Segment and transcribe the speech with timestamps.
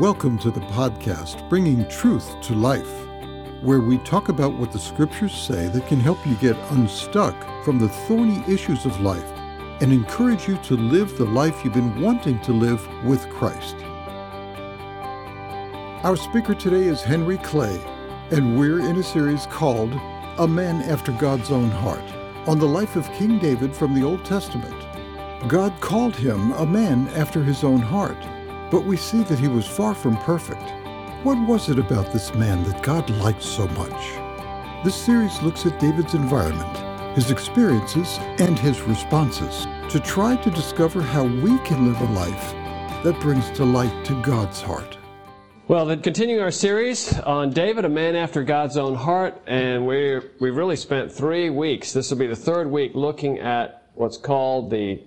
[0.00, 3.06] Welcome to the podcast Bringing Truth to Life,
[3.62, 7.34] where we talk about what the scriptures say that can help you get unstuck
[7.64, 9.24] from the thorny issues of life
[9.80, 13.76] and encourage you to live the life you've been wanting to live with Christ.
[16.04, 17.82] Our speaker today is Henry Clay,
[18.32, 19.94] and we're in a series called
[20.36, 22.04] A Man After God's Own Heart
[22.46, 24.76] on the life of King David from the Old Testament.
[25.48, 28.18] God called him a man after his own heart
[28.70, 30.72] but we see that he was far from perfect.
[31.22, 34.84] What was it about this man that God liked so much?
[34.84, 36.76] This series looks at David's environment,
[37.16, 42.52] his experiences, and his responses to try to discover how we can live a life
[43.02, 44.98] that brings delight to God's heart.
[45.68, 50.20] Well, then continuing our series on David, a man after God's own heart, and we
[50.38, 51.92] we really spent three weeks.
[51.92, 55.00] This will be the third week looking at what's called the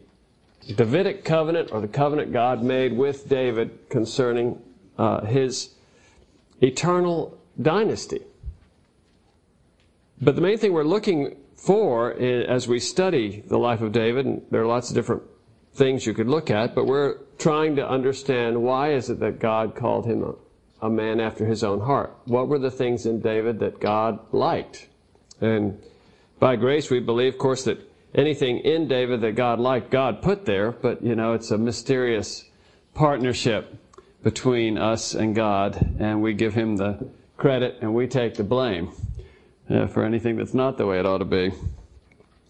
[0.75, 4.62] Davidic covenant or the covenant God made with David concerning
[4.98, 5.73] uh, his
[6.62, 8.22] eternal dynasty.
[10.22, 14.42] But the main thing we're looking for as we study the life of David, and
[14.52, 15.23] there are lots of different
[15.73, 19.75] things you could look at, but we're trying to understand why is it that God
[19.75, 22.16] called him a, a man after his own heart?
[22.25, 24.88] What were the things in David that God liked?
[25.42, 25.81] And
[26.40, 30.45] by grace, we believe, of course, that anything in David that God liked, God put
[30.45, 32.45] there, but you know, it's a mysterious
[32.93, 33.75] partnership
[34.23, 38.91] between us and God, and we give him the credit and we take the blame
[39.69, 41.51] uh, for anything that's not the way it ought to be.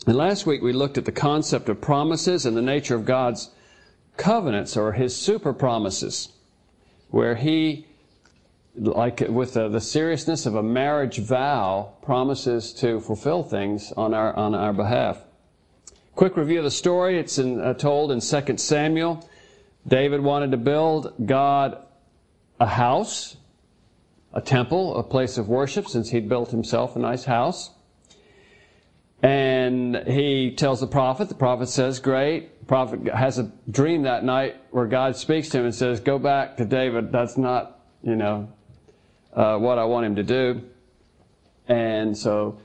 [0.07, 3.51] And last week we looked at the concept of promises and the nature of God's
[4.17, 6.29] covenants or his super promises,
[7.09, 7.85] where he
[8.75, 14.33] like with the, the, seriousness of a marriage vow, promises to fulfill things on our,
[14.35, 15.21] on our behalf.
[16.19, 17.17] Quick review of the story.
[17.17, 19.25] It's in, uh, told in 2 Samuel.
[19.87, 21.77] David wanted to build God
[22.59, 23.37] a house,
[24.33, 27.69] a temple, a place of worship, since he'd built himself a nice house.
[29.23, 32.59] And he tells the prophet, the prophet says, Great.
[32.59, 36.19] The prophet has a dream that night where God speaks to him and says, Go
[36.19, 37.13] back to David.
[37.13, 38.51] That's not, you know,
[39.33, 40.63] uh, what I want him to do.
[41.69, 42.59] And so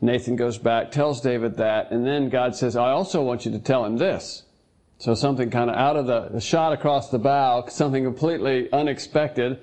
[0.00, 3.58] Nathan goes back, tells David that, and then God says, I also want you to
[3.58, 4.44] tell him this.
[4.98, 9.60] So something kind of out of the, shot across the bow, something completely unexpected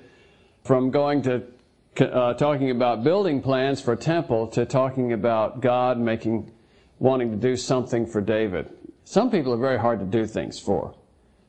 [0.62, 1.42] from going to
[2.00, 6.50] uh, talking about building plans for a temple to talking about God making,
[6.98, 8.68] wanting to do something for David.
[9.04, 10.94] Some people are very hard to do things for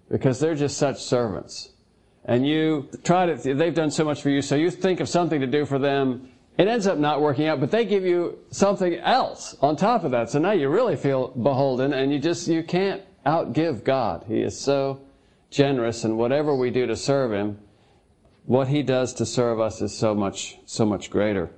[0.10, 1.72] because they're just such servants.
[2.26, 5.42] And you try to, they've done so much for you, so you think of something
[5.42, 8.96] to do for them it ends up not working out, but they give you something
[8.96, 10.30] else on top of that.
[10.30, 14.24] So now you really feel beholden and you just, you can't outgive God.
[14.28, 15.02] He is so
[15.50, 17.60] generous and whatever we do to serve Him,
[18.46, 21.50] what He does to serve us is so much, so much greater.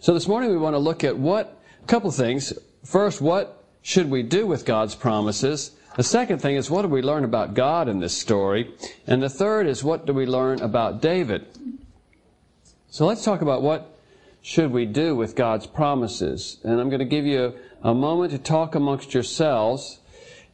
[0.00, 2.52] So this morning we want to look at what, a couple things.
[2.84, 5.72] First, what should we do with God's promises?
[5.96, 8.74] The second thing is what do we learn about God in this story?
[9.06, 11.46] And the third is what do we learn about David?
[12.90, 13.98] So let's talk about what
[14.40, 16.56] should we do with God's promises.
[16.64, 19.98] And I'm going to give you a, moment to talk amongst yourselves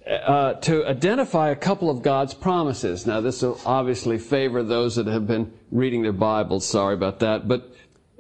[0.04, 3.06] uh, to identify a couple of God's promises.
[3.06, 6.66] Now, this will obviously favor those that have been reading their Bibles.
[6.66, 7.72] Sorry about that, but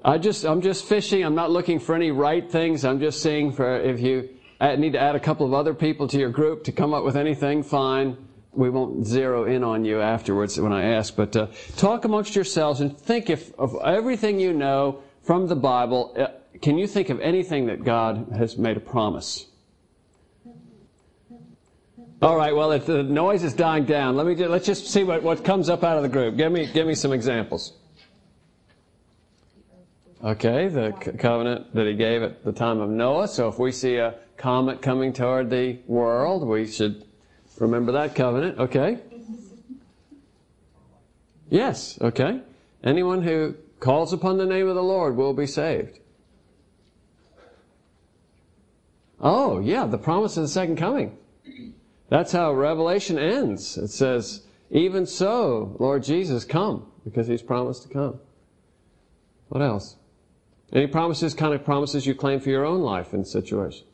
[0.04, 1.24] I just I'm just fishing.
[1.24, 2.84] I'm not looking for any right things.
[2.84, 4.28] I'm just seeing for if you
[4.60, 7.16] need to add a couple of other people to your group to come up with
[7.16, 7.62] anything.
[7.62, 8.16] Fine
[8.56, 12.80] we won't zero in on you afterwards when I ask, but uh, talk amongst yourselves
[12.80, 16.26] and think if of everything you know from the Bible, uh,
[16.60, 19.46] can you think of anything that God has made a promise?
[22.22, 22.56] All right.
[22.56, 25.44] Well, if the noise is dying down, let me just, let's just see what, what
[25.44, 26.36] comes up out of the group.
[26.36, 27.74] Give me give me some examples.
[30.24, 33.28] Okay, the covenant that he gave at the time of Noah.
[33.28, 37.04] So if we see a comet coming toward the world, we should
[37.58, 38.98] Remember that covenant, okay?
[41.50, 42.40] Yes, okay.
[42.82, 46.00] Anyone who calls upon the name of the Lord will be saved.
[49.20, 51.16] Oh, yeah, the promise of the second coming.
[52.08, 53.78] That's how Revelation ends.
[53.78, 58.20] It says, Even so, Lord Jesus, come, because he's promised to come.
[59.48, 59.96] What else?
[60.72, 63.84] Any promises, kind of promises you claim for your own life in situations?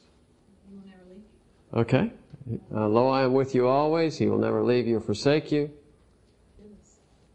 [1.74, 2.10] Okay.
[2.74, 4.18] Uh, Lo, I am with you always.
[4.18, 5.70] He will never leave you or forsake you.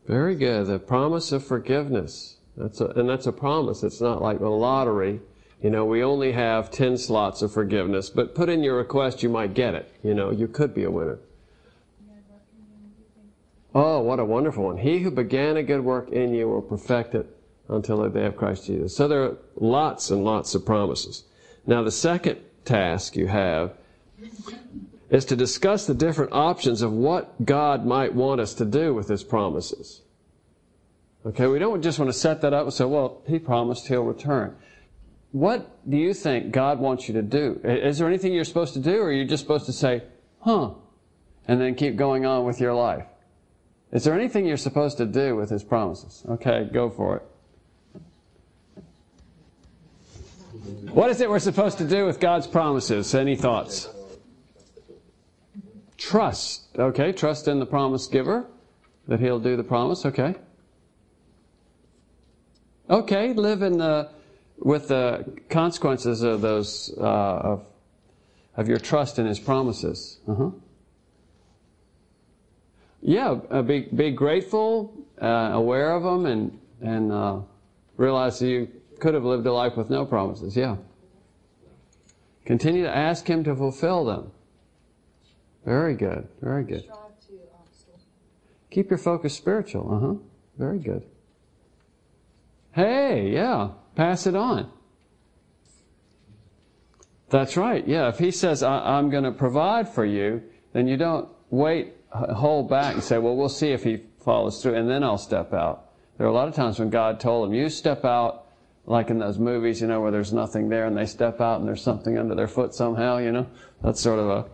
[0.08, 0.68] Very good.
[0.68, 2.38] The promise of forgiveness.
[2.58, 3.84] That's a, and that's a promise.
[3.84, 5.20] It's not like a lottery.
[5.62, 9.30] You know, we only have 10 slots of forgiveness, but put in your request, you
[9.30, 9.92] might get it.
[10.04, 11.20] You know, you could be a winner.
[13.74, 14.78] Oh, what a wonderful one.
[14.78, 17.28] He who began a good work in you will perfect it
[17.68, 18.96] until the day of Christ Jesus.
[18.96, 21.24] So there are lots and lots of promises.
[21.66, 23.74] Now, the second task you have
[25.10, 29.08] is to discuss the different options of what God might want us to do with
[29.08, 30.02] His promises.
[31.26, 34.04] Okay, we don't just want to set that up and say, well, He promised He'll
[34.04, 34.56] return.
[35.32, 37.60] What do you think God wants you to do?
[37.64, 40.04] Is there anything you're supposed to do, or are you just supposed to say,
[40.40, 40.72] huh,
[41.48, 43.06] and then keep going on with your life?
[43.92, 46.24] Is there anything you're supposed to do with His promises?
[46.30, 47.24] Okay, go for it.
[50.92, 53.14] What is it we're supposed to do with God's promises?
[53.14, 53.90] Any thoughts?
[55.98, 56.68] Trust.
[56.78, 58.48] Okay, trust in the promise giver
[59.08, 60.06] that he'll do the promise.
[60.06, 60.36] Okay.
[62.90, 64.10] Okay, live in the
[64.58, 67.68] with the consequences of those uh, of
[68.56, 70.20] of your trust in his promises.
[70.28, 70.52] Uh-huh.
[73.02, 77.40] Yeah, uh, be be grateful, uh, aware of them, and and uh,
[77.98, 78.68] realize that you
[79.00, 80.56] could have lived a life with no promises.
[80.56, 80.78] Yeah.
[82.46, 84.32] Continue to ask him to fulfill them.
[85.66, 86.28] Very good.
[86.42, 86.86] Very good.
[86.92, 87.00] Um,
[88.70, 89.94] Keep your focus spiritual.
[89.94, 90.14] Uh huh.
[90.58, 91.04] Very good.
[92.72, 93.70] Hey, yeah.
[93.96, 94.70] Pass it on.
[97.30, 97.88] That's right.
[97.88, 98.10] Yeah.
[98.10, 102.70] If he says, I- am going to provide for you, then you don't wait, hold
[102.70, 105.92] back and say, well, we'll see if he follows through and then I'll step out.
[106.18, 108.48] There are a lot of times when God told him, you step out
[108.86, 111.68] like in those movies, you know, where there's nothing there and they step out and
[111.68, 113.48] there's something under their foot somehow, you know.
[113.82, 114.46] That's sort of a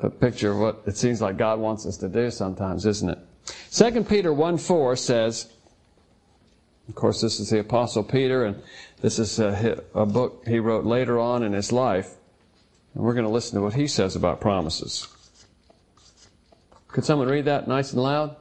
[0.00, 3.18] a picture of what it seems like God wants us to do sometimes, isn't it?
[3.72, 5.52] 2 Peter 1 4 says,
[6.88, 8.62] of course, this is the Apostle Peter, and
[9.02, 12.14] this is a, a book he wrote later on in his life.
[12.94, 15.06] And we're going to listen to what he says about promises.
[16.88, 18.36] Could someone read that nice and loud?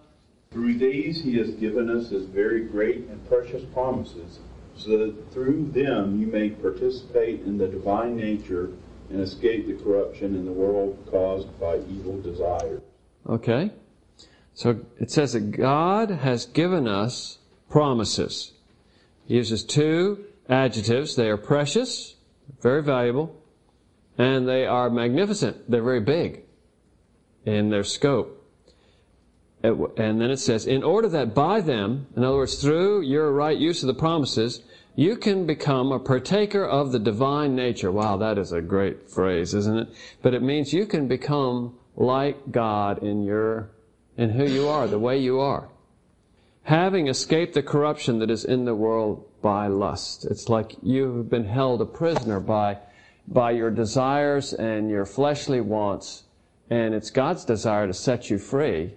[0.52, 4.40] Through these he has given us his very great and precious promises,
[4.78, 8.72] so that through them you may participate in the divine nature
[9.10, 12.82] and escape the corruption in the world caused by evil desires.
[13.28, 13.72] Okay.
[14.54, 17.38] So it says that God has given us
[17.70, 18.54] promises.
[19.26, 21.16] He uses two adjectives.
[21.16, 22.16] They are precious,
[22.62, 23.36] very valuable,
[24.18, 25.70] and they are magnificent.
[25.70, 26.44] They're very big
[27.46, 28.34] in their scope.
[29.64, 33.58] And then it says, in order that by them, in other words, through your right
[33.58, 34.62] use of the promises,
[34.98, 37.92] you can become a partaker of the divine nature.
[37.92, 39.90] Wow, that is a great phrase, isn't it?
[40.24, 43.70] But it means you can become like God in your,
[44.18, 45.70] in who you are, the way you are.
[46.64, 50.26] Having escaped the corruption that is in the world by lust.
[50.26, 52.80] It's like you've been held a prisoner by,
[53.28, 56.24] by your desires and your fleshly wants,
[56.72, 58.96] and it's God's desire to set you free.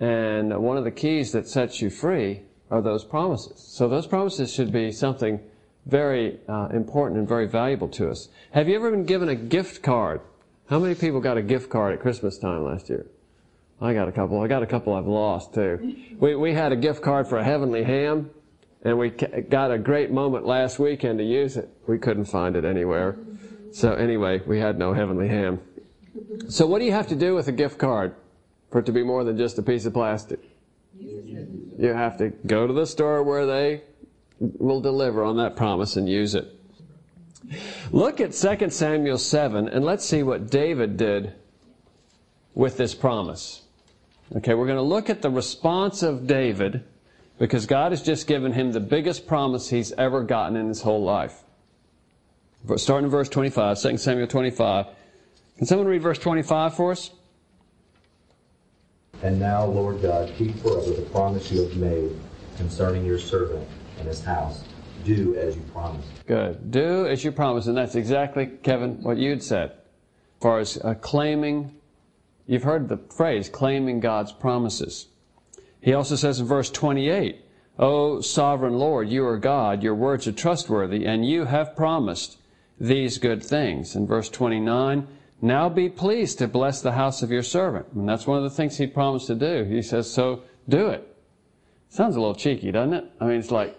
[0.00, 2.42] And one of the keys that sets you free
[2.74, 3.60] are those promises.
[3.60, 5.40] So those promises should be something
[5.86, 8.28] very uh, important and very valuable to us.
[8.50, 10.20] Have you ever been given a gift card?
[10.68, 13.06] How many people got a gift card at Christmas time last year?
[13.80, 14.40] I got a couple.
[14.40, 15.96] I got a couple I've lost too.
[16.18, 18.30] We, we had a gift card for a Heavenly Ham,
[18.82, 21.68] and we got a great moment last weekend to use it.
[21.86, 23.16] We couldn't find it anywhere.
[23.72, 25.60] So anyway, we had no Heavenly Ham.
[26.48, 28.14] So what do you have to do with a gift card
[28.70, 30.40] for it to be more than just a piece of plastic?
[31.84, 33.82] You have to go to the store where they
[34.40, 36.50] will deliver on that promise and use it.
[37.92, 41.34] Look at 2 Samuel 7 and let's see what David did
[42.54, 43.64] with this promise.
[44.34, 46.84] Okay, we're going to look at the response of David
[47.38, 51.04] because God has just given him the biggest promise he's ever gotten in his whole
[51.04, 51.42] life.
[52.76, 54.86] Starting in verse 25, 2 Samuel 25.
[55.58, 57.10] Can someone read verse 25 for us?
[59.22, 62.10] And now, Lord God, keep forever the promise you have made
[62.56, 63.66] concerning your servant
[63.98, 64.62] and his house.
[65.04, 66.08] Do as you promised.
[66.26, 66.70] Good.
[66.70, 67.68] Do as you promised.
[67.68, 69.70] And that's exactly, Kevin, what you'd said.
[69.70, 71.74] As far as uh, claiming,
[72.46, 75.08] you've heard the phrase, claiming God's promises.
[75.80, 77.44] He also says in verse 28,
[77.78, 82.38] O sovereign Lord, you are God, your words are trustworthy, and you have promised
[82.78, 83.94] these good things.
[83.94, 85.06] In verse 29,
[85.44, 87.86] now be pleased to bless the house of your servant.
[87.94, 89.64] And that's one of the things he promised to do.
[89.64, 91.06] He says, so do it.
[91.90, 93.04] Sounds a little cheeky, doesn't it?
[93.20, 93.78] I mean, it's like,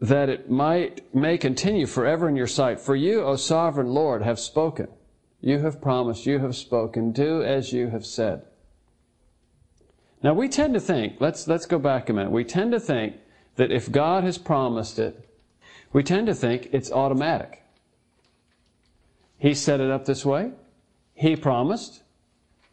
[0.00, 2.80] that it might, may continue forever in your sight.
[2.80, 4.88] For you, O sovereign Lord, have spoken.
[5.42, 7.12] You have promised, you have spoken.
[7.12, 8.42] Do as you have said.
[10.22, 12.32] Now we tend to think, let's, let's go back a minute.
[12.32, 13.16] We tend to think
[13.56, 15.28] that if God has promised it,
[15.92, 17.62] we tend to think it's automatic.
[19.38, 20.52] He set it up this way.
[21.14, 22.02] He promised.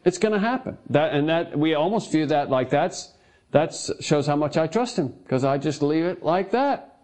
[0.04, 0.78] It's going to happen.
[0.90, 3.12] That, and that, we almost view that like that's,
[3.52, 6.98] that shows how much I trust Him, because I just leave it like that.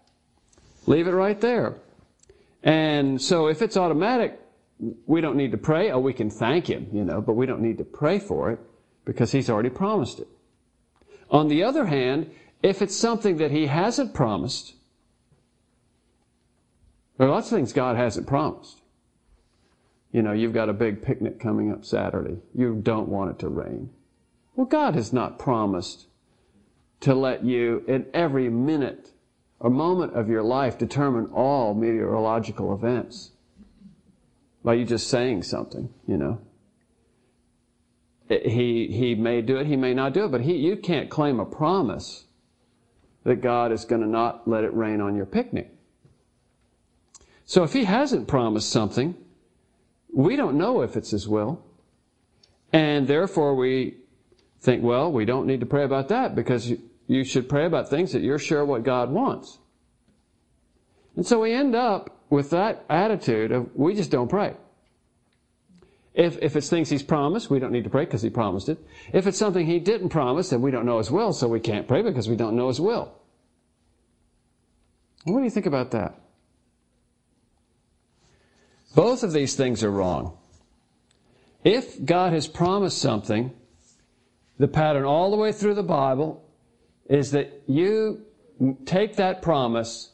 [0.85, 1.77] Leave it right there.
[2.63, 4.39] And so if it's automatic,
[5.05, 5.91] we don't need to pray.
[5.91, 8.59] Oh, we can thank Him, you know, but we don't need to pray for it
[9.05, 10.27] because He's already promised it.
[11.29, 14.75] On the other hand, if it's something that He hasn't promised,
[17.17, 18.82] there are lots of things God hasn't promised.
[20.13, 22.37] You know, you've got a big picnic coming up Saturday.
[22.53, 23.89] You don't want it to rain.
[24.55, 26.05] Well, God has not promised
[27.01, 29.11] to let you, in every minute
[29.59, 33.31] or moment of your life, determine all meteorological events
[34.63, 36.39] by you just saying something, you know.
[38.29, 41.39] He, he may do it, he may not do it, but he, you can't claim
[41.39, 42.25] a promise
[43.23, 45.73] that God is going to not let it rain on your picnic.
[47.45, 49.15] So if he hasn't promised something,
[50.13, 51.63] we don't know if it's his will.
[52.71, 53.97] And therefore we
[54.61, 56.71] think, well, we don't need to pray about that because
[57.07, 59.59] you, should pray about things that you're sure what God wants.
[61.15, 64.55] And so we end up with that attitude of we just don't pray.
[66.13, 68.77] If, if it's things he's promised, we don't need to pray because he promised it.
[69.11, 71.87] If it's something he didn't promise, then we don't know his will, so we can't
[71.87, 73.11] pray because we don't know his will.
[75.25, 76.22] What do you think about that?
[78.95, 80.37] Both of these things are wrong.
[81.63, 83.51] If God has promised something,
[84.59, 86.43] the pattern all the way through the Bible
[87.09, 88.25] is that you
[88.85, 90.11] take that promise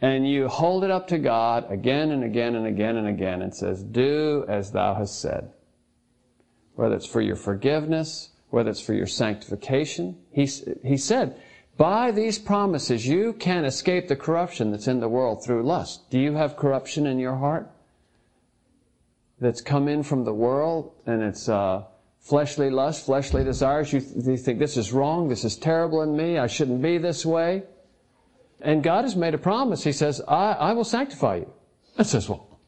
[0.00, 3.54] and you hold it up to God again and again and again and again and
[3.54, 5.52] says, Do as thou hast said.
[6.74, 10.18] Whether it's for your forgiveness, whether it's for your sanctification.
[10.32, 10.46] He,
[10.84, 11.40] he said,
[11.76, 16.10] by these promises, you can escape the corruption that's in the world through lust.
[16.10, 17.70] Do you have corruption in your heart?
[19.42, 21.84] That's come in from the world and it's uh,
[22.20, 23.92] fleshly lust, fleshly desires.
[23.92, 26.98] You, th- you think this is wrong, this is terrible in me, I shouldn't be
[26.98, 27.64] this way.
[28.60, 29.82] And God has made a promise.
[29.82, 31.52] He says, I, I will sanctify you.
[31.98, 32.60] I says, well,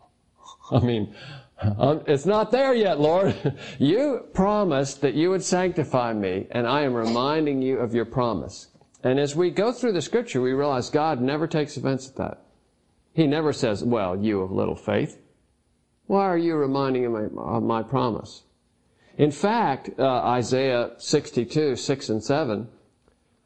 [0.73, 1.15] I mean,
[1.79, 3.57] um, it's not there yet, Lord.
[3.79, 8.69] you promised that you would sanctify me, and I am reminding you of your promise.
[9.05, 12.41] And as we go through the scripture, we realize God never takes offense at that.
[13.13, 15.21] He never says, well, you of little faith.
[16.07, 18.43] Why are you reminding him of my promise?
[19.17, 22.69] In fact, uh, Isaiah 62, 6 and 7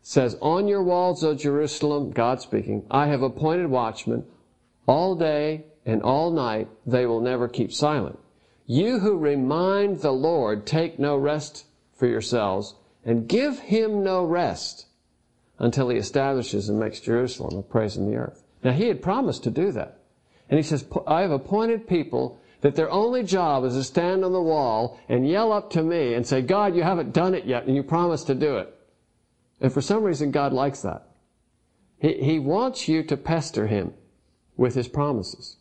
[0.03, 4.25] says, On your walls, O Jerusalem, God speaking, I have appointed watchmen
[4.87, 8.19] all day and all night, they will never keep silent.
[8.67, 12.75] You who remind the Lord, take no rest for yourselves,
[13.05, 14.87] and give him no rest
[15.59, 18.45] until he establishes and makes Jerusalem a praise in the earth.
[18.63, 19.99] Now, he had promised to do that.
[20.51, 24.33] And he says, I have appointed people that their only job is to stand on
[24.33, 27.67] the wall and yell up to me and say, God, you haven't done it yet,
[27.67, 28.75] and you promised to do it.
[29.61, 31.09] And for some reason, God likes that.
[31.99, 33.93] He, he wants you to pester him
[34.57, 35.57] with his promises.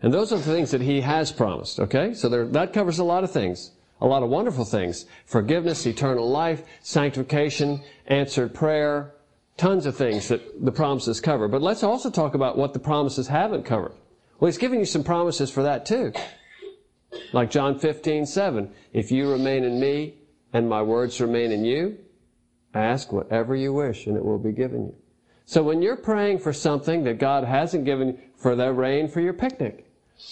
[0.00, 2.14] And those are the things that he has promised, okay?
[2.14, 5.06] So there, that covers a lot of things, a lot of wonderful things.
[5.24, 9.14] Forgiveness, eternal life, sanctification, answered prayer,
[9.56, 11.46] tons of things that the promises cover.
[11.46, 13.92] But let's also talk about what the promises haven't covered.
[14.42, 16.12] Well, he's giving you some promises for that too.
[17.32, 18.72] Like John 15, 7.
[18.92, 20.14] If you remain in me
[20.52, 21.96] and my words remain in you,
[22.74, 24.96] ask whatever you wish and it will be given you.
[25.44, 29.32] So when you're praying for something that God hasn't given for the rain for your
[29.32, 29.88] picnic,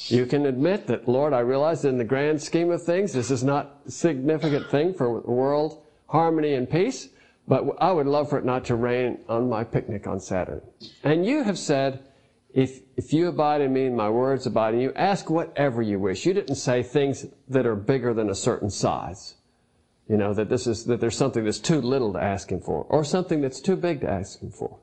[0.06, 3.44] you can admit that, Lord, I realize in the grand scheme of things, this is
[3.44, 7.10] not a significant thing for world harmony and peace,
[7.46, 10.66] but I would love for it not to rain on my picnic on Saturday.
[11.04, 12.02] And you have said,
[12.54, 15.98] if, if you abide in me and my words abide in you, ask whatever you
[15.98, 16.26] wish.
[16.26, 19.36] You didn't say things that are bigger than a certain size.
[20.06, 22.84] You know, that this is, that there's something that's too little to ask him for,
[22.90, 24.80] or something that's too big to ask him for.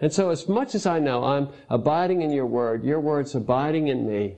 [0.00, 3.88] And so as much as I know I'm abiding in your word, your word's abiding
[3.88, 4.36] in me,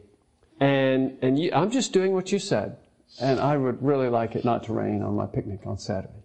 [0.59, 2.77] and, and you, I'm just doing what you said.
[3.21, 6.25] And I would really like it not to rain on my picnic on Saturday.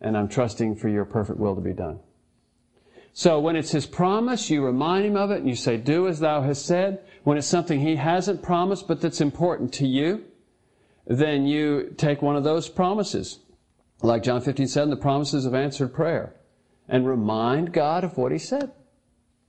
[0.00, 1.98] And I'm trusting for your perfect will to be done.
[3.16, 6.18] So when it's His promise, you remind Him of it and you say, do as
[6.18, 6.98] thou hast said.
[7.22, 10.24] When it's something He hasn't promised but that's important to you,
[11.06, 13.38] then you take one of those promises.
[14.02, 16.34] Like John 15 7, the promises of answered prayer.
[16.88, 18.72] And remind God of what He said.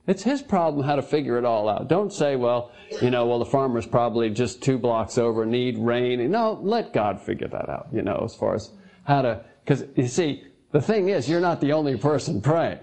[0.06, 1.88] It's His problem how to figure it all out.
[1.88, 2.70] Don't say, well,
[3.02, 6.30] you know, well, the farmer's probably just two blocks over, need rain.
[6.30, 8.70] No, let God figure that out, you know, as far as
[9.02, 12.78] how to, because you see, the thing is, you're not the only person praying.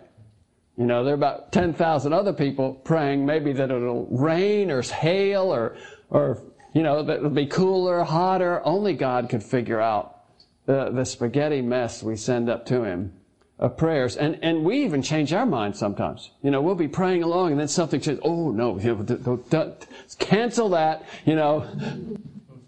[0.78, 5.54] You know, there are about 10,000 other people praying maybe that it'll rain or hail
[5.54, 5.78] or,
[6.10, 6.42] or
[6.74, 8.66] you know, that it'll be cooler, hotter.
[8.66, 10.22] Only God could figure out
[10.66, 13.14] the, the spaghetti mess we send up to Him
[13.60, 14.18] of prayers.
[14.18, 16.32] And, and we even change our minds sometimes.
[16.42, 18.80] You know, we'll be praying along and then something says, oh no,
[20.16, 21.68] cancel that, you know.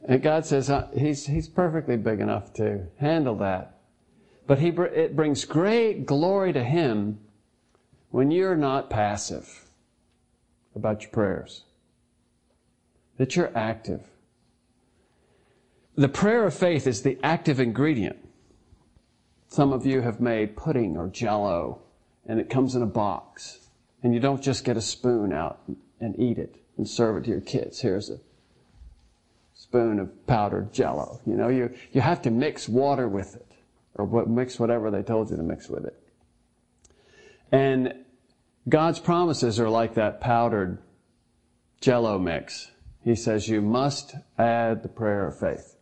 [0.07, 3.79] And God says, uh, he's, he's perfectly big enough to handle that.
[4.45, 7.19] But he, it brings great glory to Him
[8.15, 9.65] when you're not passive
[10.73, 11.65] about your prayers,
[13.17, 14.03] that you're active.
[15.97, 18.17] The prayer of faith is the active ingredient.
[19.49, 21.81] Some of you have made pudding or jello,
[22.25, 23.67] and it comes in a box.
[24.01, 25.59] And you don't just get a spoon out
[25.99, 27.81] and eat it and serve it to your kids.
[27.81, 28.19] Here's a
[29.55, 31.19] spoon of powdered jello.
[31.25, 33.51] You know, you, you have to mix water with it,
[33.95, 36.01] or mix whatever they told you to mix with it.
[37.51, 38.04] And
[38.67, 40.79] God's promises are like that powdered
[41.81, 42.71] jello mix.
[43.03, 45.77] He says you must add the prayer of faith.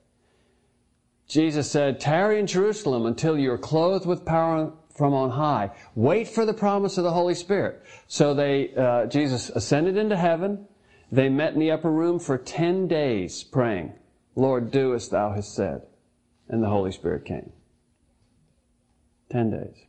[1.27, 5.71] Jesus said, Tarry in Jerusalem until you're clothed with power from on high.
[5.95, 7.81] Wait for the promise of the Holy Spirit.
[8.07, 10.67] So they, uh, Jesus ascended into heaven.
[11.11, 13.93] They met in the upper room for 10 days praying,
[14.35, 15.83] Lord, do as thou hast said.
[16.49, 17.51] And the Holy Spirit came.
[19.31, 19.85] 10 days.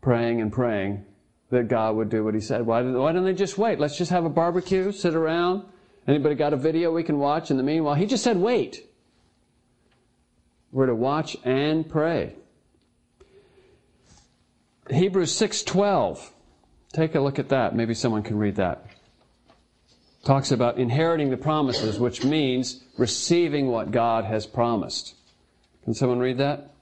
[0.00, 1.04] Praying and praying
[1.50, 2.64] that God would do what he said.
[2.64, 3.78] Why, why don't they just wait?
[3.78, 5.64] Let's just have a barbecue, sit around,
[6.06, 7.94] Anybody got a video we can watch in the meanwhile?
[7.94, 8.84] He just said, wait.
[10.72, 12.34] We're to watch and pray.
[14.88, 16.30] Hebrews 6:12.
[16.92, 17.76] Take a look at that.
[17.76, 18.86] Maybe someone can read that.
[20.24, 25.14] Talks about inheriting the promises, which means receiving what God has promised.
[25.84, 26.74] Can someone read that?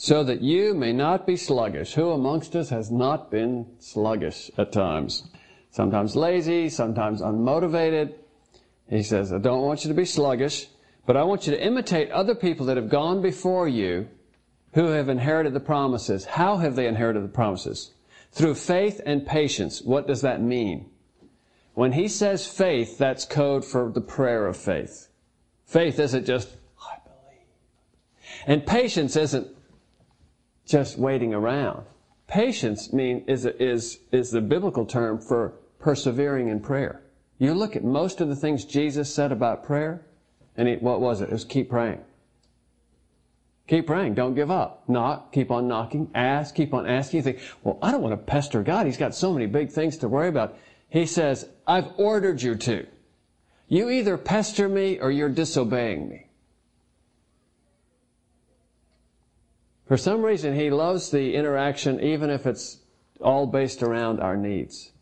[0.00, 1.94] So that you may not be sluggish.
[1.94, 5.28] Who amongst us has not been sluggish at times?
[5.70, 8.14] sometimes lazy, sometimes unmotivated.
[8.88, 10.66] He says, I don't want you to be sluggish,
[11.06, 14.08] but I want you to imitate other people that have gone before you
[14.74, 16.24] who have inherited the promises.
[16.24, 17.92] How have they inherited the promises?
[18.32, 19.80] Through faith and patience.
[19.82, 20.90] What does that mean?
[21.74, 25.08] When he says faith, that's code for the prayer of faith.
[25.64, 26.48] Faith isn't just,
[26.82, 27.46] I believe.
[28.46, 29.46] And patience isn't
[30.68, 31.84] just waiting around.
[32.26, 37.00] Patience mean, is, is, is the biblical term for persevering in prayer.
[37.38, 40.04] You look at most of the things Jesus said about prayer,
[40.56, 41.30] and he, what was it?
[41.30, 42.00] It was keep praying.
[43.66, 44.14] Keep praying.
[44.14, 44.88] Don't give up.
[44.88, 45.32] Knock.
[45.32, 46.10] Keep on knocking.
[46.14, 46.54] Ask.
[46.54, 47.18] Keep on asking.
[47.18, 48.86] You think, well, I don't want to pester God.
[48.86, 50.56] He's got so many big things to worry about.
[50.88, 52.86] He says, I've ordered you to.
[53.68, 56.27] You either pester me or you're disobeying me.
[59.88, 62.78] For some reason, he loves the interaction even if it's
[63.22, 64.92] all based around our needs.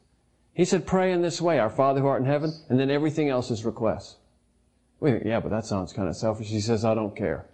[0.54, 3.28] He said, pray in this way, our Father who art in heaven, and then everything
[3.28, 4.16] else is requests.
[5.00, 6.46] We think, yeah, but that sounds kind of selfish.
[6.46, 7.46] He says, I don't care.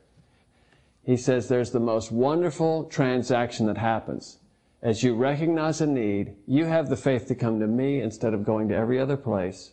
[1.04, 4.38] He says there's the most wonderful transaction that happens.
[4.82, 8.44] As you recognize a need, you have the faith to come to me instead of
[8.44, 9.72] going to every other place.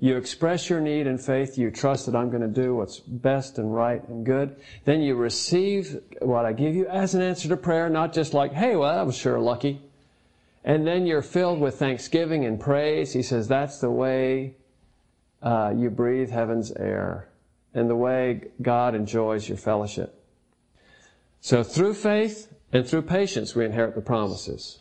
[0.00, 1.56] You express your need in faith.
[1.56, 4.56] You trust that I'm going to do what's best and right and good.
[4.84, 8.52] Then you receive what I give you as an answer to prayer, not just like,
[8.52, 9.80] hey, well, I was sure lucky.
[10.64, 13.12] And then you're filled with thanksgiving and praise.
[13.12, 14.56] He says that's the way
[15.42, 17.28] uh, you breathe heaven's air
[17.74, 20.22] and the way God enjoys your fellowship.
[21.40, 24.78] So through faith and through patience, we inherit the promises.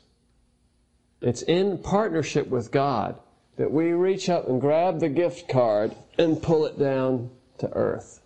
[1.22, 3.20] It's in partnership with God
[3.58, 8.22] that we reach up and grab the gift card and pull it down to earth.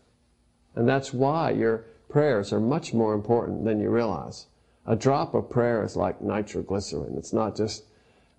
[0.76, 4.48] And that's why your prayers are much more important than you realize
[4.88, 7.18] a drop of prayer is like nitroglycerin.
[7.18, 7.84] It's not just,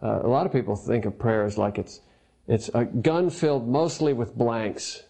[0.03, 2.01] uh, a lot of people think of prayer as like it's,
[2.48, 5.03] it's a gun filled mostly with blanks.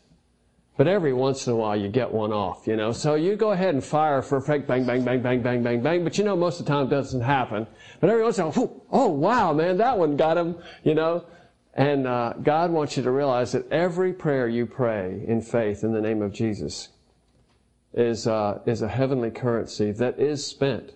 [0.76, 2.92] But every once in a while you get one off, you know.
[2.92, 5.82] So you go ahead and fire for a bang, bang, bang, bang, bang, bang, bang,
[5.82, 6.04] bang.
[6.04, 7.66] But you know most of the time it doesn't happen.
[8.00, 11.24] But every once in a while, oh wow, man, that one got him, you know.
[11.78, 15.92] And uh, God wants you to realize that every prayer you pray in faith in
[15.92, 16.88] the name of Jesus
[17.94, 20.94] is, uh, is a heavenly currency that is spent.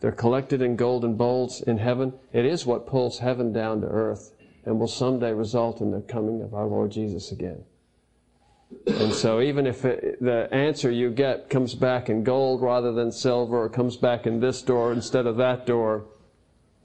[0.00, 2.14] They're collected in golden bowls in heaven.
[2.32, 4.32] It is what pulls heaven down to earth
[4.64, 7.62] and will someday result in the coming of our Lord Jesus again.
[8.88, 13.12] And so even if it, the answer you get comes back in gold rather than
[13.12, 16.06] silver or comes back in this door instead of that door,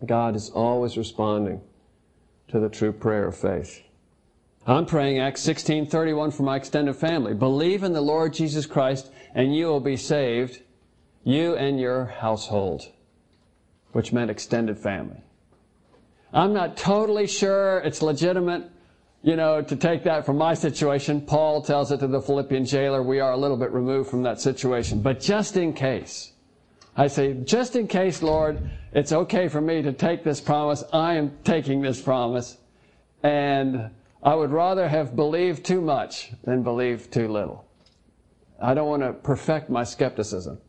[0.06, 1.62] God is always responding
[2.56, 3.84] to the true prayer of faith.
[4.66, 7.34] I'm praying Acts 16:31 for my extended family.
[7.34, 10.62] Believe in the Lord Jesus Christ and you will be saved,
[11.26, 12.84] you and your household
[13.92, 15.22] which meant extended family.
[16.32, 18.72] I'm not totally sure it's legitimate
[19.22, 23.02] you know, to take that from my situation, Paul tells it to the Philippian jailer,
[23.02, 25.02] we are a little bit removed from that situation.
[25.02, 26.32] But just in case,
[26.98, 31.16] I say, just in case, Lord, it's okay for me to take this promise, I
[31.16, 32.58] am taking this promise.
[33.22, 33.92] And
[34.24, 37.66] I would rather have believed too much than believed too little.
[38.62, 40.60] I don't want to perfect my skepticism.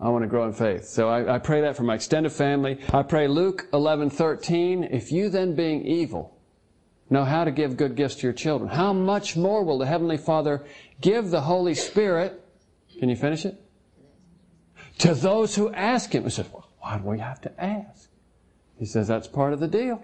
[0.00, 0.86] I want to grow in faith.
[0.86, 2.78] So I, I pray that for my extended family.
[2.92, 6.36] I pray Luke 11, 13, if you then being evil
[7.08, 10.16] know how to give good gifts to your children, how much more will the Heavenly
[10.16, 10.64] Father
[11.00, 12.42] give the Holy Spirit,
[12.98, 13.60] can you finish it?
[14.98, 16.24] To those who ask Him.
[16.24, 18.08] He says, well, why do we have to ask?
[18.78, 20.02] He says, that's part of the deal.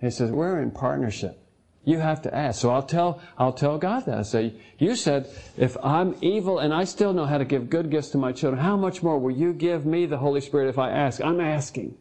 [0.00, 1.42] He says, we're in partnership.
[1.84, 2.60] You have to ask.
[2.60, 4.18] So I'll tell, I'll tell God that.
[4.18, 7.90] I say, you said, if I'm evil and I still know how to give good
[7.90, 10.78] gifts to my children, how much more will you give me the Holy Spirit if
[10.78, 11.22] I ask?
[11.22, 11.96] I'm asking.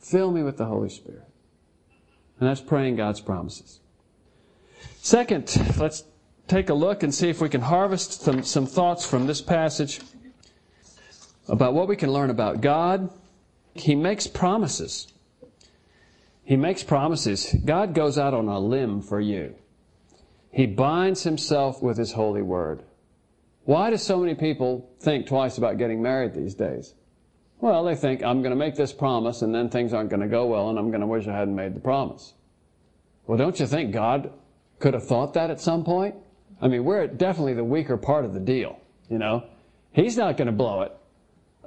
[0.00, 1.24] Fill me with the Holy Spirit.
[2.40, 3.78] And that's praying God's promises.
[5.00, 6.04] Second, let's
[6.48, 10.00] take a look and see if we can harvest some, some thoughts from this passage
[11.48, 13.10] about what we can learn about God.
[13.74, 15.08] He makes promises.
[16.44, 17.54] He makes promises.
[17.64, 19.54] God goes out on a limb for you.
[20.50, 22.82] He binds himself with his holy word.
[23.64, 26.94] Why do so many people think twice about getting married these days?
[27.60, 30.28] Well, they think, I'm going to make this promise and then things aren't going to
[30.28, 32.32] go well and I'm going to wish I hadn't made the promise.
[33.26, 34.32] Well, don't you think God
[34.78, 36.14] could have thought that at some point?
[36.62, 38.80] I mean, we're definitely the weaker part of the deal,
[39.10, 39.44] you know?
[39.92, 40.92] He's not going to blow it.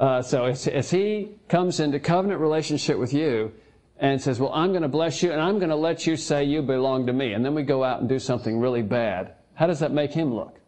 [0.01, 3.53] Uh, so as, as he comes into covenant relationship with you,
[4.01, 6.43] and says, Well, I'm going to bless you and I'm going to let you say
[6.43, 7.33] you belong to me.
[7.33, 9.35] And then we go out and do something really bad.
[9.53, 10.59] How does that make him look?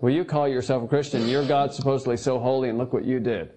[0.00, 3.20] Well, you call yourself a Christian, your God's supposedly so holy, and look what you
[3.20, 3.52] did.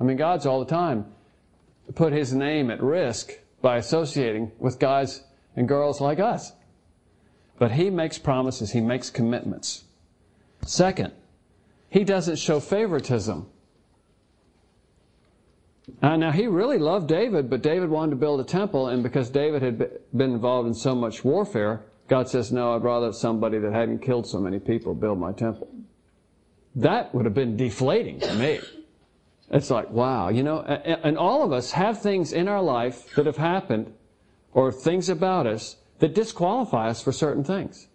[0.00, 1.06] I mean, God's all the time
[1.96, 5.24] put his name at risk by associating with guys
[5.56, 6.52] and girls like us.
[7.58, 9.84] But he makes promises, he makes commitments.
[10.64, 11.12] Second,
[11.88, 13.48] he doesn't show favoritism.
[16.02, 19.30] Uh, now, he really loved David, but David wanted to build a temple, and because
[19.30, 19.78] David had
[20.16, 24.26] been involved in so much warfare, God says, No, I'd rather somebody that hadn't killed
[24.26, 25.68] so many people build my temple.
[26.74, 28.60] That would have been deflating to me.
[29.50, 33.26] It's like, wow, you know, and all of us have things in our life that
[33.26, 33.92] have happened,
[34.52, 37.88] or things about us that disqualify us for certain things.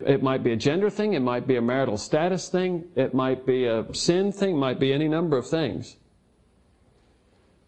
[0.00, 3.44] It might be a gender thing, it might be a marital status thing, it might
[3.44, 5.96] be a sin thing, it might be any number of things.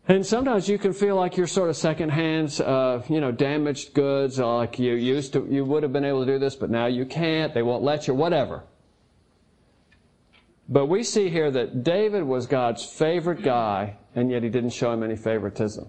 [0.09, 4.39] And sometimes you can feel like you're sort of secondhand, uh, you know, damaged goods,
[4.39, 7.05] like you used to, you would have been able to do this, but now you
[7.07, 8.65] can't, they won't let you, whatever.
[10.69, 14.93] But we see here that David was God's favorite guy, and yet he didn't show
[14.93, 15.87] him any favoritism.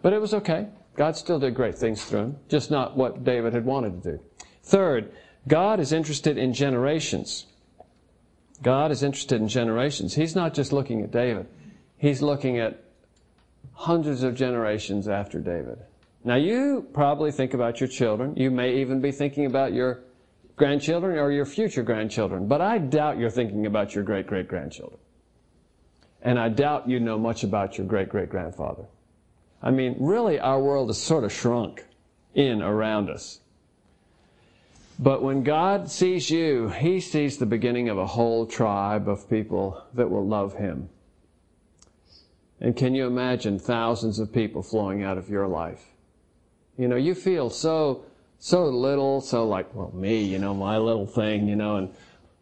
[0.00, 0.68] But it was okay.
[0.96, 4.20] God still did great things through him, just not what David had wanted to do.
[4.62, 5.12] Third,
[5.46, 7.46] God is interested in generations.
[8.62, 10.14] God is interested in generations.
[10.14, 11.46] He's not just looking at David
[11.98, 12.82] he's looking at
[13.74, 15.78] hundreds of generations after David.
[16.24, 18.34] Now, you probably think about your children.
[18.36, 20.00] You may even be thinking about your
[20.56, 24.98] grandchildren or your future grandchildren, but I doubt you're thinking about your great great grandchildren.
[26.20, 28.84] And I doubt you know much about your great great grandfather.
[29.62, 31.84] I mean, really, our world is sort of shrunk
[32.34, 33.40] in around us.
[34.98, 39.84] But when God sees you, He sees the beginning of a whole tribe of people
[39.94, 40.88] that will love Him
[42.60, 45.84] and can you imagine thousands of people flowing out of your life?
[46.76, 48.04] You know, you feel so,
[48.38, 51.94] so little, so like, well, me, you know, my little thing, you know, and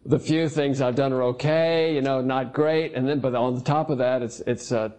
[0.05, 2.93] the few things I've done are okay, you know, not great.
[2.93, 4.89] And then, but on the top of that, it's, it's, uh,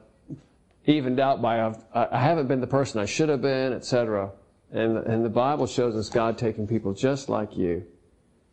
[0.87, 4.31] evened out by, I've, I haven't been the person I should have been, etc.
[4.72, 7.85] And, and the Bible shows us God taking people just like you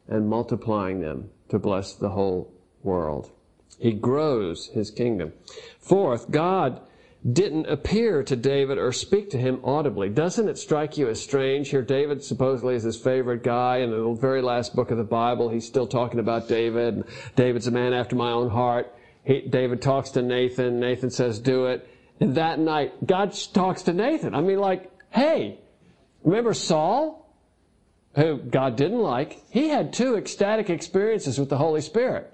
[0.08, 2.52] and multiplying them to bless the whole
[2.84, 3.32] world.
[3.80, 5.34] He grows his kingdom.
[5.80, 6.82] Fourth, God
[7.30, 10.10] didn't appear to David or speak to him audibly.
[10.10, 11.70] Doesn't it strike you as strange?
[11.70, 13.78] Here, David supposedly is his favorite guy.
[13.78, 17.04] In the very last book of the Bible, he's still talking about David.
[17.36, 18.94] David's a man after my own heart.
[19.24, 20.80] He, David talks to Nathan.
[20.80, 21.90] Nathan says, do it.
[22.20, 24.36] And that night, God talks to Nathan.
[24.36, 25.60] I mean, like, hey,
[26.24, 27.24] remember Saul?
[28.16, 29.44] Who God didn't like.
[29.50, 32.32] He had two ecstatic experiences with the Holy Spirit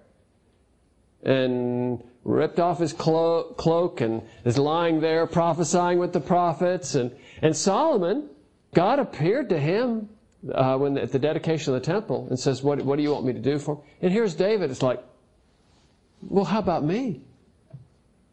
[1.23, 6.95] and ripped off his clo- cloak and is lying there prophesying with the prophets.
[6.95, 8.29] And, and Solomon,
[8.73, 10.09] God appeared to him
[10.53, 13.25] uh, when at the dedication of the temple and says, what, what do you want
[13.25, 13.81] me to do for him?
[14.01, 14.71] And here's David.
[14.71, 15.03] It's like,
[16.21, 17.21] well, how about me?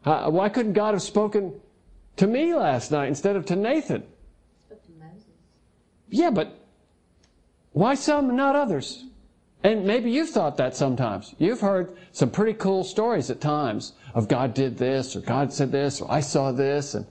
[0.05, 1.59] Uh, why couldn't God have spoken
[2.17, 4.03] to me last night instead of to Nathan?
[6.09, 6.57] Yeah, but
[7.71, 9.03] why some and not others?
[9.63, 11.35] And maybe you've thought that sometimes.
[11.37, 15.71] You've heard some pretty cool stories at times of God did this, or God said
[15.71, 17.05] this, or I saw this, and,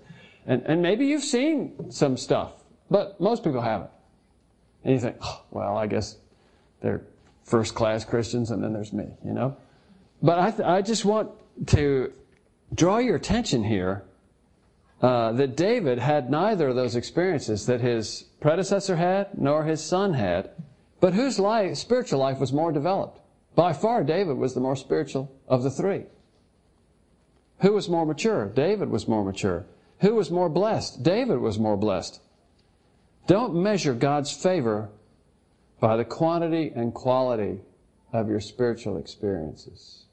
[0.46, 2.52] and, and maybe you've seen some stuff,
[2.90, 3.90] but most people haven't.
[4.82, 6.16] And you think, oh, well, I guess
[6.80, 7.02] they're
[7.44, 9.56] first class Christians, and then there's me, you know?
[10.22, 11.30] But I, th- I just want
[11.66, 12.12] to
[12.74, 14.04] draw your attention here
[15.02, 20.14] uh, that David had neither of those experiences that his predecessor had nor his son
[20.14, 20.50] had.
[21.00, 23.20] But whose life, spiritual life was more developed?
[23.54, 26.04] By far, David was the more spiritual of the three.
[27.60, 28.46] Who was more mature?
[28.46, 29.66] David was more mature.
[30.00, 31.02] Who was more blessed?
[31.02, 32.20] David was more blessed.
[33.26, 34.90] Don't measure God's favor
[35.80, 37.60] by the quantity and quality
[38.12, 40.04] of your spiritual experiences.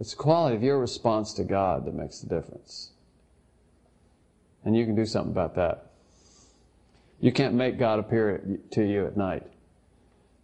[0.00, 2.90] It's the quality of your response to God that makes the difference.
[4.64, 5.91] And you can do something about that.
[7.22, 9.46] You can't make God appear to you at night.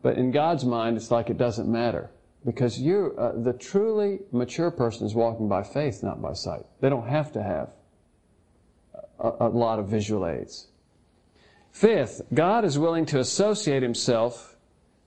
[0.01, 2.11] But in God's mind, it's like it doesn't matter.
[2.47, 6.65] Because you, uh, the truly mature person is walking by faith, not by sight.
[6.81, 7.71] They don't have to have
[9.19, 10.69] a, a lot of visual aids.
[11.73, 14.57] Fifth, God is willing to associate himself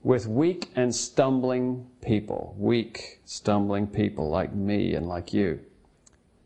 [0.04, 2.54] with weak and stumbling people.
[2.58, 5.62] Weak, stumbling people like me and like you.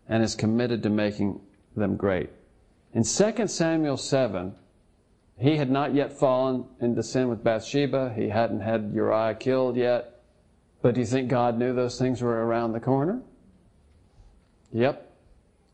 [0.07, 1.41] And is committed to making
[1.75, 2.29] them great.
[2.93, 4.55] In 2 Samuel 7,
[5.37, 8.13] he had not yet fallen into sin with Bathsheba.
[8.15, 10.21] He hadn't had Uriah killed yet.
[10.81, 13.21] But do you think God knew those things were around the corner?
[14.71, 15.11] Yep.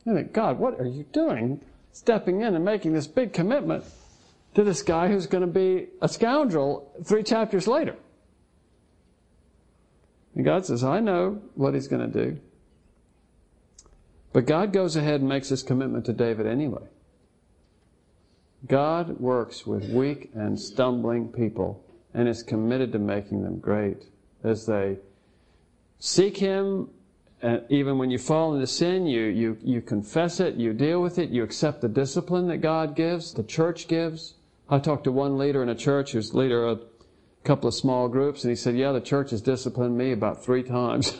[0.08, 1.62] I think, God, what are you doing?
[1.91, 3.84] Stepping in and making this big commitment
[4.56, 7.95] to this guy who's going to be a scoundrel three chapters later.
[10.36, 12.39] And God says, I know what he's going to do.
[14.34, 16.84] But God goes ahead and makes this commitment to David anyway.
[18.67, 24.06] God works with weak and stumbling people and is committed to making them great
[24.43, 24.97] as they
[26.00, 26.89] seek Him.
[27.41, 31.17] And even when you fall into sin, you, you, you confess it, you deal with
[31.17, 34.36] it, you accept the discipline that God gives, the church gives.
[34.69, 38.08] I talked to one leader in a church who's leader of a couple of small
[38.08, 41.19] groups, and he said, Yeah, the church has disciplined me about three times.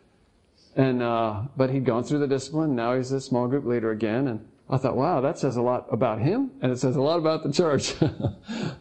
[0.76, 4.28] and uh, But he'd gone through the discipline, now he's a small group leader again.
[4.28, 7.18] And I thought, wow, that says a lot about him, and it says a lot
[7.18, 7.94] about the church.
[8.02, 8.76] a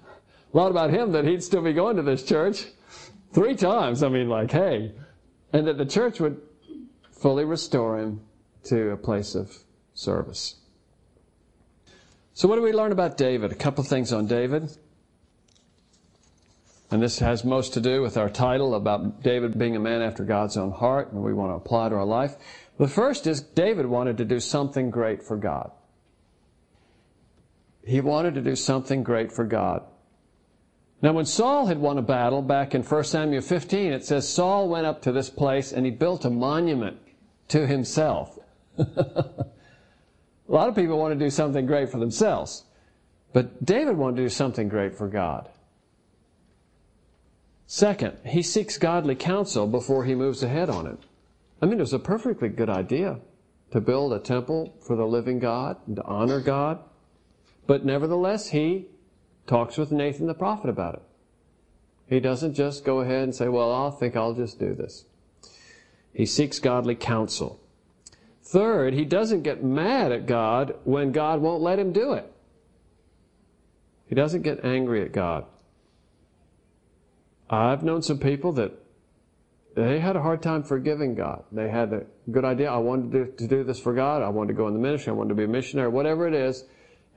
[0.52, 2.65] lot about him that he'd still be going to this church
[3.34, 4.04] three times.
[4.04, 4.93] I mean, like, hey.
[5.54, 6.41] And that the church would
[7.12, 8.21] fully restore him
[8.65, 9.58] to a place of
[9.93, 10.56] service.
[12.34, 13.52] So, what do we learn about David?
[13.52, 14.69] A couple things on David.
[16.89, 20.23] And this has most to do with our title about David being a man after
[20.23, 22.36] God's own heart, and we want to apply to our life.
[22.78, 25.72] The first is David wanted to do something great for God.
[27.84, 29.84] He wanted to do something great for God.
[31.02, 34.68] Now, when Saul had won a battle back in 1 Samuel 15, it says Saul
[34.68, 36.98] went up to this place and he built a monument
[37.50, 38.38] to himself.
[38.78, 38.86] a
[40.48, 42.66] lot of people want to do something great for themselves,
[43.32, 45.50] but David wanted to do something great for God.
[47.68, 51.00] Second, he seeks godly counsel before he moves ahead on it.
[51.62, 53.20] I mean, it was a perfectly good idea
[53.72, 56.80] to build a temple for the living God and to honor God.
[57.65, 58.88] But nevertheless, he
[59.46, 61.02] talks with Nathan the prophet about it.
[62.08, 65.06] He doesn't just go ahead and say, Well, I think I'll just do this.
[66.13, 67.60] He seeks godly counsel.
[68.43, 72.32] Third, he doesn't get mad at God when God won't let him do it.
[74.08, 75.46] He doesn't get angry at God.
[77.50, 78.72] I've known some people that
[79.78, 81.44] they had a hard time forgiving God.
[81.52, 82.72] They had a good idea.
[82.72, 84.24] I wanted to do, to do this for God.
[84.24, 85.12] I wanted to go in the ministry.
[85.12, 86.66] I wanted to be a missionary, whatever it is.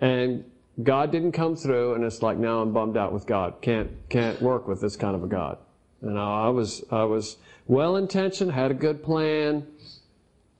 [0.02, 0.44] And
[0.82, 3.62] God didn't come through, and it's like now I'm bummed out with God.
[3.62, 5.56] Can't can't work with this kind of a God.
[6.02, 9.66] And I was I was well intentioned, had a good plan,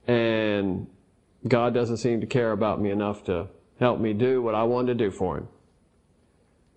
[0.07, 0.87] and
[1.47, 3.47] God doesn't seem to care about me enough to
[3.79, 5.47] help me do what I wanted to do for Him.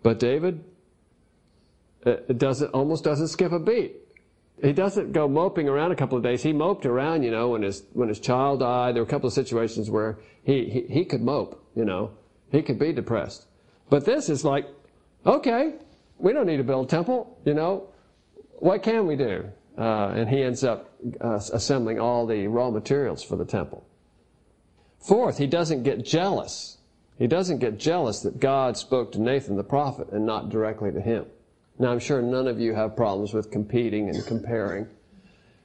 [0.03, 0.63] But David,
[2.05, 4.04] it doesn't almost doesn't skip a beat
[4.65, 6.43] he doesn't go moping around a couple of days.
[6.43, 8.95] He moped around, you know, when his when his child died.
[8.95, 12.13] There were a couple of situations where he, he, he could mope, you know.
[12.51, 13.47] He could be depressed.
[13.91, 14.67] But this is like,
[15.27, 15.75] okay,
[16.19, 17.89] we don't need to build a temple, you know.
[18.59, 19.51] What can we do?
[19.77, 23.85] Uh, and he ends up uh, assembling all the raw materials for the temple.
[24.99, 26.79] Fourth, he doesn't get jealous.
[27.19, 31.01] He doesn't get jealous that God spoke to Nathan the prophet and not directly to
[31.01, 31.27] him.
[31.79, 34.87] Now, I'm sure none of you have problems with competing and comparing,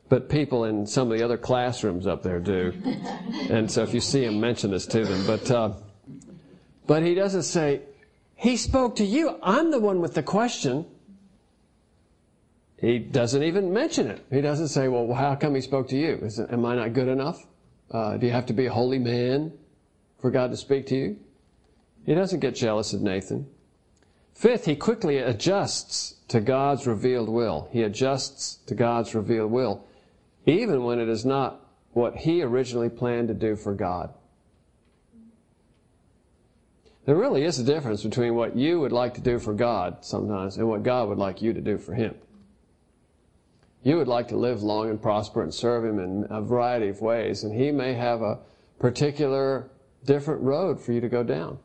[0.09, 2.73] but people in some of the other classrooms up there do.
[3.49, 5.25] And so if you see him, mention this to them.
[5.25, 5.73] But, uh,
[6.85, 7.81] but he doesn't say,
[8.35, 9.39] He spoke to you.
[9.41, 10.85] I'm the one with the question.
[12.81, 14.25] He doesn't even mention it.
[14.31, 16.19] He doesn't say, well, how come he spoke to you?
[16.21, 17.45] Is it, am I not good enough?
[17.91, 19.51] Uh, do you have to be a holy man
[20.21, 21.19] for God to speak to you?
[22.05, 23.47] He doesn't get jealous of Nathan.
[24.39, 27.67] Fifth, he quickly adjusts to God's revealed will.
[27.73, 29.83] He adjusts to God's revealed will,
[30.45, 31.59] even when it is not
[31.91, 34.13] what he originally planned to do for God.
[37.05, 40.55] There really is a difference between what you would like to do for God sometimes
[40.55, 42.15] and what God would like you to do for Him.
[43.83, 47.01] You would like to live long and prosper and serve Him in a variety of
[47.01, 48.39] ways, and He may have a
[48.79, 49.69] particular
[50.05, 51.59] different road for you to go down.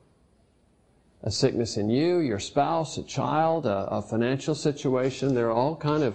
[1.25, 5.75] A sickness in you, your spouse, a child, a, a financial situation, there are all
[5.75, 6.15] kind of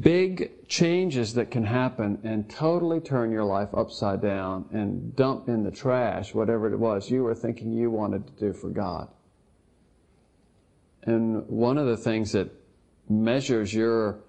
[0.00, 5.64] big changes that can happen and totally turn your life upside down and dump in
[5.64, 9.08] the trash whatever it was you were thinking you wanted to do for God.
[11.02, 12.50] And one of the things that
[13.08, 14.20] measures your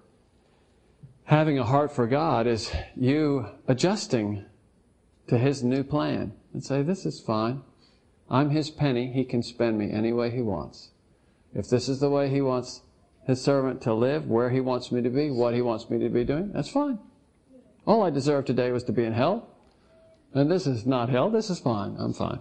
[1.24, 4.44] having a heart for God is you adjusting
[5.26, 7.62] to His new plan and say, This is fine.
[8.30, 9.12] I'm His penny.
[9.12, 10.90] He can spend me any way He wants.
[11.54, 12.82] If this is the way He wants
[13.28, 16.08] his servant to live where he wants me to be, what he wants me to
[16.08, 16.98] be doing, that's fine.
[17.86, 19.50] All I deserved today was to be in hell.
[20.32, 21.94] And this is not hell, this is fine.
[21.98, 22.40] I'm fine.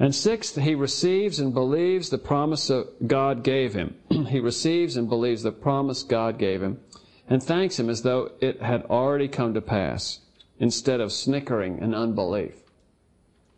[0.00, 2.72] And sixth, he receives and believes the promise
[3.06, 3.94] God gave him.
[4.28, 6.80] he receives and believes the promise God gave him
[7.28, 10.18] and thanks him as though it had already come to pass
[10.58, 12.61] instead of snickering in unbelief.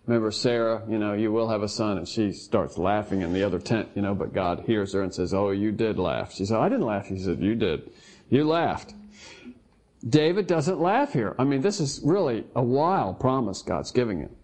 [0.07, 3.43] Remember Sarah, you know, you will have a son, and she starts laughing in the
[3.43, 6.35] other tent, you know, but God hears her and says, Oh, you did laugh.
[6.35, 7.07] She said, I didn't laugh.
[7.07, 7.91] He said, You did.
[8.29, 8.95] You laughed.
[10.07, 11.35] David doesn't laugh here.
[11.39, 14.37] I mean, this is really a wild promise God's giving him.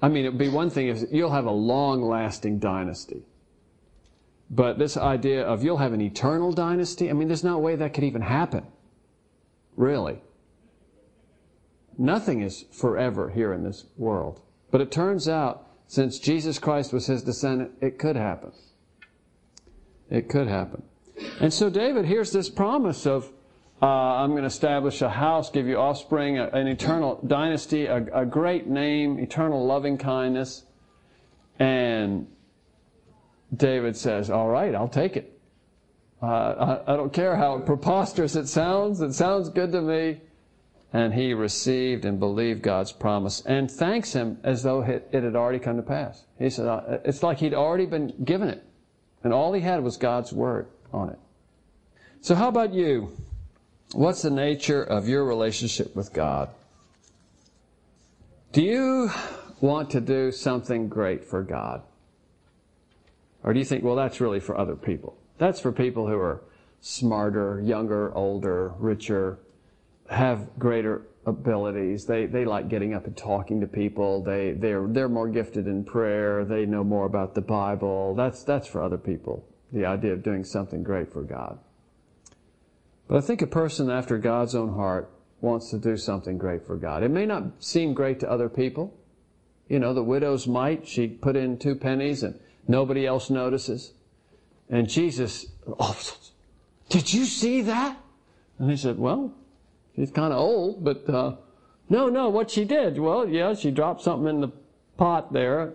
[0.00, 3.22] I mean, it would be one thing if you'll have a long lasting dynasty.
[4.50, 7.94] But this idea of you'll have an eternal dynasty, I mean, there's no way that
[7.94, 8.66] could even happen.
[9.76, 10.20] Really.
[11.98, 14.40] Nothing is forever here in this world.
[14.70, 18.52] But it turns out, since Jesus Christ was his descendant, it could happen.
[20.10, 20.82] It could happen.
[21.40, 23.30] And so David hears this promise of,
[23.82, 28.04] uh, I'm going to establish a house, give you offspring, a, an eternal dynasty, a,
[28.14, 30.64] a great name, eternal loving kindness.
[31.58, 32.26] And
[33.54, 35.38] David says, All right, I'll take it.
[36.22, 36.26] Uh,
[36.86, 40.20] I, I don't care how preposterous it sounds, it sounds good to me
[40.92, 45.58] and he received and believed God's promise and thanks him as though it had already
[45.58, 46.24] come to pass.
[46.38, 48.62] He said, it's like he'd already been given it.
[49.24, 51.18] And all he had was God's word on it.
[52.20, 53.16] So how about you?
[53.92, 56.50] What's the nature of your relationship with God?
[58.52, 59.10] Do you
[59.60, 61.82] want to do something great for God?
[63.42, 65.16] Or do you think, well, that's really for other people?
[65.38, 66.42] That's for people who are
[66.80, 69.38] smarter, younger, older, richer,
[70.12, 72.04] have greater abilities.
[72.04, 74.22] They, they like getting up and talking to people.
[74.22, 76.44] They, they're, they're more gifted in prayer.
[76.44, 78.14] They know more about the Bible.
[78.14, 81.58] That's, that's for other people, the idea of doing something great for God.
[83.08, 86.76] But I think a person after God's own heart wants to do something great for
[86.76, 87.02] God.
[87.02, 88.96] It may not seem great to other people.
[89.68, 93.92] You know, the widow's mite, she put in two pennies and nobody else notices.
[94.68, 95.46] And Jesus,
[95.78, 95.98] oh,
[96.88, 97.96] did you see that?
[98.58, 99.34] And he said, well,
[99.94, 101.36] She's kind of old, but uh,
[101.88, 104.52] no, no, what she did, well, yeah, she dropped something in the
[104.96, 105.74] pot there.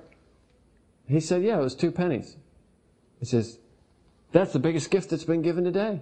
[1.08, 2.38] He said, yeah, it was two pennies.
[3.20, 3.60] He says,
[4.32, 6.02] that's the biggest gift that's been given today.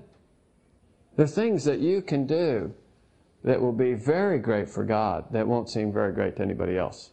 [1.16, 2.74] There are things that you can do
[3.44, 7.12] that will be very great for God that won't seem very great to anybody else.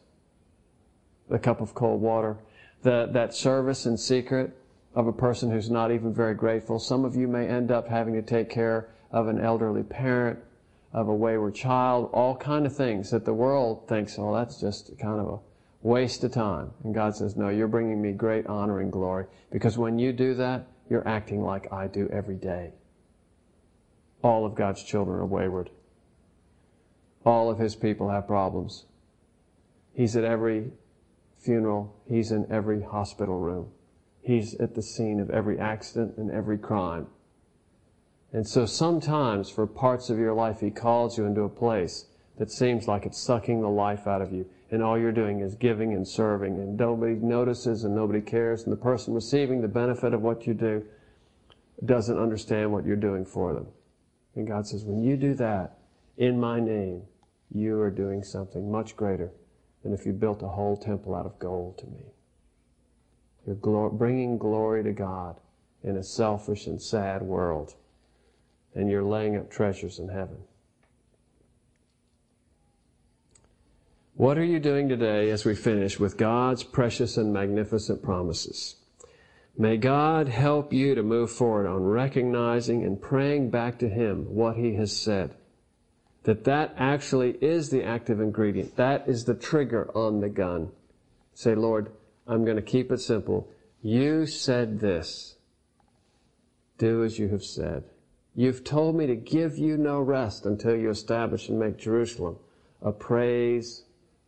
[1.28, 2.38] The cup of cold water,
[2.82, 4.56] the, that service in secret
[4.94, 6.78] of a person who's not even very grateful.
[6.78, 10.38] Some of you may end up having to take care of an elderly parent
[10.92, 14.96] of a wayward child, all kind of things that the world thinks, oh, that's just
[14.98, 15.38] kind of a
[15.82, 16.70] waste of time.
[16.84, 20.34] And God says, no, you're bringing me great honor and glory because when you do
[20.34, 22.72] that, you're acting like I do every day.
[24.22, 25.70] All of God's children are wayward.
[27.24, 28.84] All of His people have problems.
[29.94, 30.72] He's at every
[31.38, 31.96] funeral.
[32.08, 33.68] He's in every hospital room.
[34.22, 37.08] He's at the scene of every accident and every crime.
[38.32, 42.06] And so sometimes for parts of your life, He calls you into a place
[42.38, 44.46] that seems like it's sucking the life out of you.
[44.70, 48.62] And all you're doing is giving and serving, and nobody notices and nobody cares.
[48.62, 50.82] And the person receiving the benefit of what you do
[51.84, 53.66] doesn't understand what you're doing for them.
[54.34, 55.78] And God says, when you do that
[56.16, 57.02] in my name,
[57.54, 59.30] you are doing something much greater
[59.82, 62.06] than if you built a whole temple out of gold to me.
[63.46, 65.38] You're glor- bringing glory to God
[65.82, 67.74] in a selfish and sad world.
[68.74, 70.38] And you're laying up treasures in heaven.
[74.14, 78.76] What are you doing today as we finish with God's precious and magnificent promises?
[79.56, 84.56] May God help you to move forward on recognizing and praying back to Him what
[84.56, 85.34] He has said.
[86.24, 88.76] That that actually is the active ingredient.
[88.76, 90.70] That is the trigger on the gun.
[91.34, 91.90] Say, Lord,
[92.26, 93.50] I'm going to keep it simple.
[93.82, 95.36] You said this.
[96.78, 97.84] Do as you have said.
[98.34, 102.38] You've told me to give you no rest until you establish and make Jerusalem
[102.80, 103.84] a praise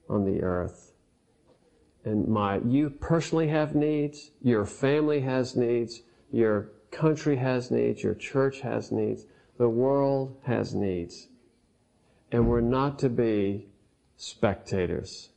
[0.09, 0.93] on the earth.
[2.05, 8.15] And my, you personally have needs, your family has needs, your country has needs, your
[8.15, 9.25] church has needs,
[9.57, 11.29] the world has needs.
[12.31, 13.69] And we're not to be
[14.17, 15.31] spectators.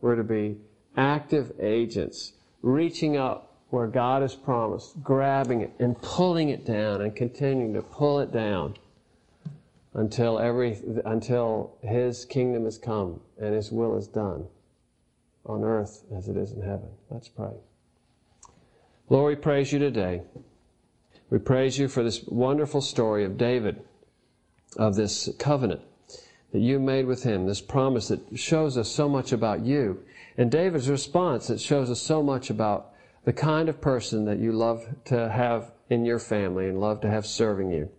[0.00, 0.58] We're to be
[0.96, 7.14] active agents, reaching up where God has promised, grabbing it and pulling it down and
[7.14, 8.74] continuing to pull it down
[9.94, 14.46] until every until his kingdom has come and his will is done
[15.46, 16.88] on earth as it is in heaven.
[17.10, 17.54] Let's pray.
[19.08, 20.22] Lord, we praise you today.
[21.30, 23.82] We praise you for this wonderful story of David,
[24.76, 25.80] of this covenant
[26.52, 30.02] that you made with him, this promise that shows us so much about you.
[30.38, 32.92] And David's response that shows us so much about
[33.26, 37.10] the kind of person that you love to have in your family and love to
[37.10, 37.90] have serving you.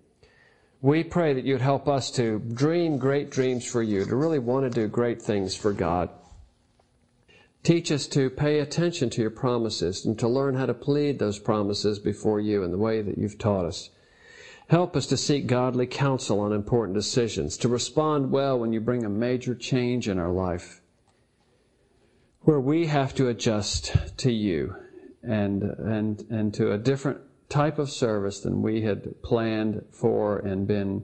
[0.82, 4.72] We pray that you'd help us to dream great dreams for you, to really want
[4.72, 6.10] to do great things for God.
[7.62, 11.40] Teach us to pay attention to your promises and to learn how to plead those
[11.40, 13.90] promises before you in the way that you've taught us.
[14.70, 19.04] Help us to seek godly counsel on important decisions, to respond well when you bring
[19.04, 20.82] a major change in our life,
[22.44, 24.74] where we have to adjust to you
[25.28, 27.20] and, and, and to a different
[27.50, 31.04] type of service than we had planned for and been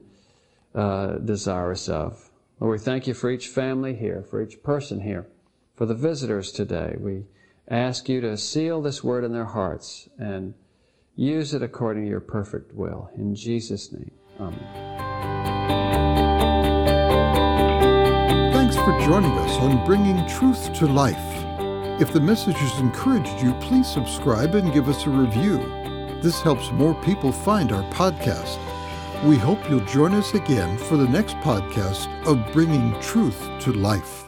[0.74, 2.30] uh, desirous of.
[2.60, 5.26] Lord, we thank you for each family here, for each person here,
[5.74, 6.96] for the visitors today.
[6.98, 7.24] We
[7.68, 10.54] ask you to seal this word in their hearts and
[11.16, 13.10] use it according to your perfect will.
[13.16, 14.10] In Jesus' name,
[14.40, 15.12] amen.
[18.52, 21.33] Thanks for joining us on Bringing Truth to Life.
[22.00, 25.58] If the message has encouraged you, please subscribe and give us a review.
[26.20, 28.58] This helps more people find our podcast.
[29.24, 34.23] We hope you'll join us again for the next podcast of Bringing Truth to Life.